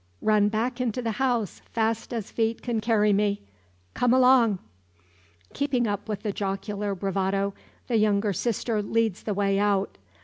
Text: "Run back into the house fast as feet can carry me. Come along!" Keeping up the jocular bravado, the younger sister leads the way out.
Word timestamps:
"Run 0.23 0.49
back 0.49 0.81
into 0.81 0.99
the 1.03 1.11
house 1.21 1.61
fast 1.73 2.11
as 2.11 2.31
feet 2.31 2.63
can 2.63 2.81
carry 2.81 3.13
me. 3.13 3.43
Come 3.93 4.15
along!" 4.15 4.57
Keeping 5.53 5.85
up 5.85 6.05
the 6.05 6.31
jocular 6.31 6.95
bravado, 6.95 7.53
the 7.87 7.97
younger 7.97 8.33
sister 8.33 8.81
leads 8.81 9.21
the 9.21 9.35
way 9.35 9.59
out. 9.59 9.99